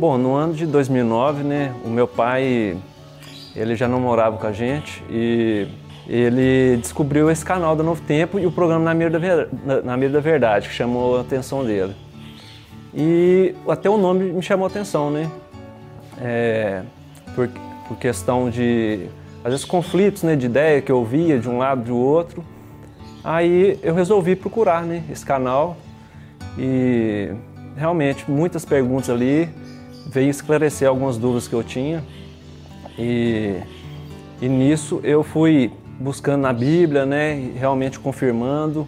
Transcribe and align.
Bom, 0.00 0.16
no 0.16 0.34
ano 0.34 0.54
de 0.54 0.64
2009, 0.64 1.42
né, 1.42 1.74
o 1.84 1.90
meu 1.90 2.08
pai, 2.08 2.74
ele 3.54 3.76
já 3.76 3.86
não 3.86 4.00
morava 4.00 4.38
com 4.38 4.46
a 4.46 4.50
gente 4.50 5.04
e 5.10 5.68
ele 6.08 6.78
descobriu 6.78 7.30
esse 7.30 7.44
canal 7.44 7.76
da 7.76 7.82
Novo 7.82 8.00
Tempo 8.00 8.38
e 8.38 8.46
o 8.46 8.50
programa 8.50 8.82
Na 8.82 8.94
Mira 8.94 9.10
da, 9.10 9.18
Ver... 9.18 9.48
Na 9.84 9.98
Mira 9.98 10.14
da 10.14 10.20
Verdade, 10.20 10.70
que 10.70 10.74
chamou 10.74 11.18
a 11.18 11.20
atenção 11.20 11.62
dele. 11.66 11.94
E 12.94 13.54
até 13.68 13.90
o 13.90 13.98
nome 13.98 14.32
me 14.32 14.40
chamou 14.40 14.64
a 14.64 14.70
atenção, 14.70 15.10
né? 15.10 15.30
É, 16.18 16.80
por, 17.34 17.50
por 17.86 17.98
questão 17.98 18.48
de, 18.48 19.06
às 19.44 19.50
vezes, 19.50 19.66
conflitos 19.66 20.22
né, 20.22 20.34
de 20.34 20.46
ideia 20.46 20.80
que 20.80 20.90
eu 20.90 21.04
via 21.04 21.38
de 21.38 21.46
um 21.46 21.58
lado 21.58 21.82
e 21.82 21.84
do 21.84 21.96
outro. 21.98 22.42
Aí 23.22 23.78
eu 23.82 23.94
resolvi 23.94 24.34
procurar 24.34 24.82
né, 24.82 25.04
esse 25.12 25.26
canal 25.26 25.76
e 26.58 27.30
realmente 27.76 28.30
muitas 28.30 28.64
perguntas 28.64 29.10
ali 29.10 29.46
veio 30.10 30.28
esclarecer 30.28 30.88
algumas 30.88 31.16
dúvidas 31.16 31.46
que 31.46 31.54
eu 31.54 31.62
tinha. 31.62 32.02
E, 32.98 33.56
e 34.42 34.48
nisso 34.48 35.00
eu 35.02 35.22
fui 35.22 35.72
buscando 35.98 36.42
na 36.42 36.52
Bíblia, 36.52 37.06
né, 37.06 37.52
realmente 37.56 37.98
confirmando. 37.98 38.86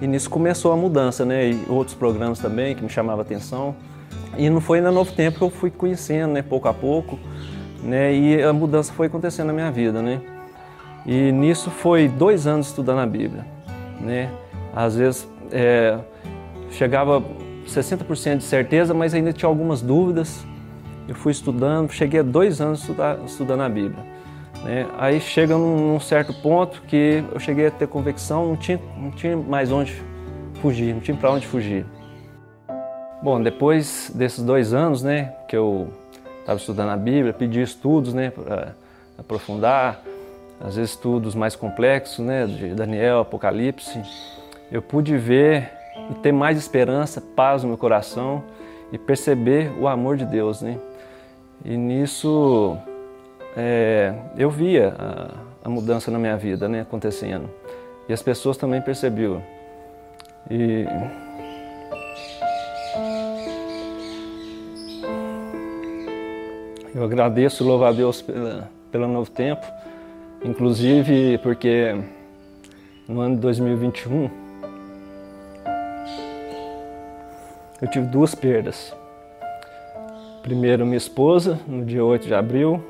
E 0.00 0.06
nisso 0.06 0.30
começou 0.30 0.72
a 0.72 0.76
mudança, 0.76 1.24
né, 1.24 1.50
e 1.50 1.64
outros 1.68 1.94
programas 1.94 2.38
também 2.38 2.74
que 2.74 2.82
me 2.82 2.88
chamavam 2.88 3.20
atenção. 3.20 3.74
E 4.36 4.48
não 4.48 4.60
foi 4.60 4.80
na 4.80 4.92
Novo 4.92 5.12
Tempo 5.12 5.38
que 5.38 5.44
eu 5.44 5.50
fui 5.50 5.70
conhecendo, 5.70 6.32
né, 6.32 6.42
pouco 6.42 6.68
a 6.68 6.74
pouco, 6.74 7.18
né, 7.82 8.14
e 8.14 8.42
a 8.42 8.52
mudança 8.52 8.92
foi 8.92 9.08
acontecendo 9.08 9.48
na 9.48 9.52
minha 9.52 9.70
vida, 9.70 10.00
né, 10.00 10.20
e 11.04 11.32
nisso 11.32 11.70
foi 11.70 12.06
dois 12.06 12.46
anos 12.46 12.68
estudando 12.68 13.00
a 13.00 13.06
Bíblia, 13.06 13.44
né, 14.00 14.30
às 14.74 14.96
vezes 14.96 15.28
é, 15.50 15.98
chegava 16.70 17.22
60% 17.70 18.38
de 18.38 18.44
certeza, 18.44 18.94
mas 18.94 19.14
ainda 19.14 19.32
tinha 19.32 19.48
algumas 19.48 19.80
dúvidas. 19.80 20.44
Eu 21.06 21.14
fui 21.14 21.32
estudando, 21.32 21.90
cheguei 21.90 22.20
a 22.20 22.22
dois 22.22 22.60
anos 22.60 22.88
estudando 23.24 23.62
a 23.62 23.68
Bíblia. 23.68 24.04
Né? 24.64 24.86
Aí 24.98 25.20
chega 25.20 25.56
num, 25.56 25.92
num, 25.92 26.00
certo 26.00 26.32
ponto 26.34 26.82
que 26.82 27.24
eu 27.32 27.38
cheguei 27.38 27.68
a 27.68 27.70
ter 27.70 27.86
convicção, 27.86 28.46
não 28.48 28.56
tinha, 28.56 28.80
não 28.96 29.10
tinha 29.10 29.36
mais 29.36 29.70
onde 29.70 30.02
fugir, 30.60 30.92
não 30.92 31.00
tinha 31.00 31.16
para 31.16 31.30
onde 31.30 31.46
fugir. 31.46 31.86
Bom, 33.22 33.40
depois 33.42 34.12
desses 34.14 34.44
dois 34.44 34.72
anos, 34.72 35.02
né, 35.02 35.32
que 35.48 35.56
eu 35.56 35.88
estava 36.40 36.58
estudando 36.58 36.90
a 36.90 36.96
Bíblia, 36.96 37.32
pedi 37.32 37.60
estudos, 37.60 38.14
né, 38.14 38.30
para 38.30 38.74
aprofundar, 39.18 40.02
às 40.60 40.76
vezes 40.76 40.92
estudos 40.92 41.34
mais 41.34 41.56
complexos, 41.56 42.24
né, 42.24 42.46
de 42.46 42.74
Daniel, 42.74 43.20
Apocalipse, 43.20 44.02
eu 44.70 44.82
pude 44.82 45.16
ver 45.16 45.77
e 46.10 46.14
ter 46.14 46.32
mais 46.32 46.58
esperança, 46.58 47.20
paz 47.20 47.62
no 47.62 47.68
meu 47.68 47.78
coração 47.78 48.42
e 48.92 48.98
perceber 48.98 49.72
o 49.78 49.86
amor 49.86 50.16
de 50.16 50.24
Deus, 50.24 50.62
né? 50.62 50.78
E 51.64 51.76
nisso 51.76 52.76
é, 53.56 54.14
eu 54.36 54.50
via 54.50 54.94
a, 54.98 55.34
a, 55.64 55.68
mudança 55.68 56.10
na 56.10 56.18
minha 56.18 56.36
vida, 56.36 56.68
né, 56.68 56.82
acontecendo. 56.82 57.50
E 58.08 58.12
as 58.12 58.22
pessoas 58.22 58.56
também 58.56 58.80
percebiam. 58.80 59.42
E 60.50 60.86
eu 66.94 67.04
agradeço, 67.04 67.64
louvo 67.64 67.84
a 67.84 67.92
Deus 67.92 68.22
pela, 68.22 68.70
pelo 68.90 69.08
novo 69.08 69.30
tempo, 69.30 69.66
inclusive 70.44 71.38
porque 71.38 71.94
no 73.06 73.20
ano 73.20 73.34
de 73.34 73.42
2021 73.42 74.47
eu 77.80 77.88
tive 77.88 78.06
duas 78.06 78.34
perdas. 78.34 78.94
Primeiro, 80.42 80.84
minha 80.84 80.96
esposa, 80.96 81.58
no 81.66 81.84
dia 81.84 82.04
8 82.04 82.26
de 82.26 82.34
abril, 82.34 82.82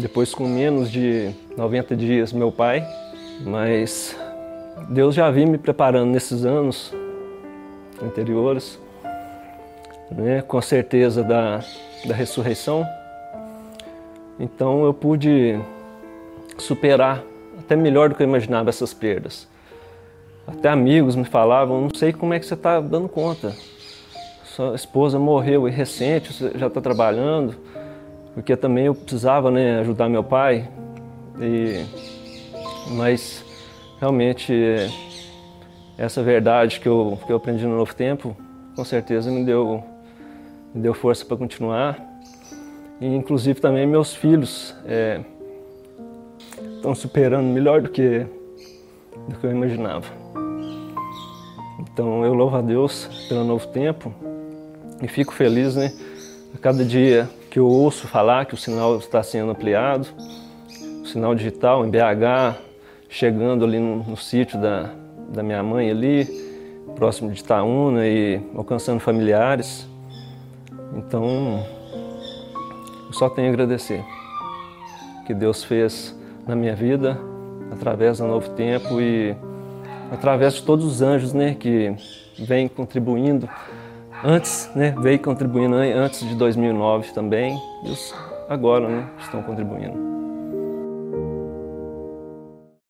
depois, 0.00 0.34
com 0.34 0.46
menos 0.46 0.90
de 0.90 1.30
90 1.56 1.96
dias, 1.96 2.32
meu 2.32 2.52
pai. 2.52 2.86
Mas 3.40 4.16
Deus 4.90 5.14
já 5.14 5.30
vinha 5.30 5.46
me 5.46 5.58
preparando 5.58 6.10
nesses 6.10 6.44
anos 6.44 6.92
anteriores, 8.02 8.78
né, 10.10 10.42
com 10.42 10.58
a 10.58 10.62
certeza 10.62 11.22
da, 11.22 11.60
da 12.04 12.14
ressurreição. 12.14 12.86
Então 14.38 14.84
eu 14.84 14.92
pude 14.92 15.58
superar 16.58 17.22
até 17.58 17.74
melhor 17.74 18.10
do 18.10 18.14
que 18.14 18.22
eu 18.22 18.26
imaginava 18.26 18.68
essas 18.68 18.92
perdas. 18.92 19.48
Até 20.46 20.68
amigos 20.68 21.16
me 21.16 21.24
falavam, 21.24 21.80
não 21.80 21.94
sei 21.94 22.12
como 22.12 22.34
é 22.34 22.38
que 22.38 22.44
você 22.44 22.54
está 22.54 22.80
dando 22.80 23.08
conta 23.08 23.54
sua 24.54 24.76
esposa 24.76 25.18
morreu 25.18 25.66
e 25.66 25.70
recente, 25.70 26.32
você 26.32 26.56
já 26.56 26.68
está 26.68 26.80
trabalhando, 26.80 27.56
porque 28.34 28.56
também 28.56 28.86
eu 28.86 28.94
precisava 28.94 29.50
né, 29.50 29.80
ajudar 29.80 30.08
meu 30.08 30.22
pai. 30.22 30.68
E, 31.40 31.84
mas 32.92 33.44
realmente 34.00 34.54
essa 35.98 36.22
verdade 36.22 36.78
que 36.78 36.88
eu, 36.88 37.18
que 37.26 37.32
eu 37.32 37.36
aprendi 37.36 37.66
no 37.66 37.76
Novo 37.76 37.92
Tempo, 37.96 38.36
com 38.76 38.84
certeza 38.84 39.28
me 39.28 39.44
deu, 39.44 39.82
me 40.72 40.80
deu 40.80 40.94
força 40.94 41.24
para 41.24 41.36
continuar. 41.36 41.98
E 43.00 43.06
inclusive 43.06 43.60
também 43.60 43.88
meus 43.88 44.14
filhos 44.14 44.72
estão 46.76 46.92
é, 46.92 46.94
superando 46.94 47.46
melhor 47.46 47.82
do 47.82 47.90
que, 47.90 48.24
do 49.28 49.36
que 49.36 49.46
eu 49.46 49.50
imaginava. 49.50 50.06
Então 51.80 52.24
eu 52.24 52.34
louvo 52.34 52.56
a 52.56 52.62
Deus 52.62 53.26
pelo 53.28 53.42
novo 53.42 53.66
tempo 53.66 54.14
e 55.02 55.08
fico 55.08 55.32
feliz, 55.32 55.76
né? 55.76 55.92
A 56.54 56.58
cada 56.58 56.84
dia 56.84 57.28
que 57.50 57.58
eu 57.58 57.66
ouço 57.66 58.06
falar 58.06 58.46
que 58.46 58.54
o 58.54 58.56
sinal 58.56 58.96
está 58.98 59.22
sendo 59.22 59.50
ampliado, 59.50 60.08
o 61.02 61.06
sinal 61.06 61.34
digital 61.34 61.84
em 61.86 61.90
BH, 61.90 62.56
chegando 63.08 63.64
ali 63.64 63.78
no, 63.78 64.02
no 64.02 64.16
sítio 64.16 64.60
da, 64.60 64.90
da 65.28 65.42
minha 65.42 65.62
mãe 65.62 65.90
ali, 65.90 66.26
próximo 66.96 67.30
de 67.30 67.40
Itaúna 67.40 68.06
e 68.06 68.40
alcançando 68.54 69.00
familiares. 69.00 69.86
Então, 70.96 71.64
eu 73.06 73.12
só 73.12 73.28
tenho 73.28 73.48
a 73.48 73.50
agradecer 73.50 74.04
que 75.26 75.34
Deus 75.34 75.64
fez 75.64 76.16
na 76.46 76.54
minha 76.54 76.74
vida, 76.74 77.18
através 77.70 78.18
do 78.18 78.26
novo 78.26 78.50
tempo 78.50 79.00
e 79.00 79.34
através 80.10 80.54
de 80.54 80.62
todos 80.62 80.84
os 80.84 81.02
anjos 81.02 81.32
né, 81.32 81.54
que 81.54 81.94
vêm 82.38 82.68
contribuindo 82.68 83.48
antes, 84.24 84.70
né, 84.74 84.94
veio 84.98 85.18
contribuindo 85.20 85.76
antes 85.76 86.26
de 86.26 86.34
2009 86.34 87.12
também, 87.12 87.60
e 87.84 87.90
os 87.90 88.14
agora 88.48 88.88
né, 88.88 89.08
estão 89.20 89.42
contribuindo. 89.42 90.23